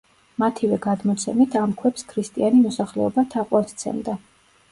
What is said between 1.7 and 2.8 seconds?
ქვებს ქრისტიანი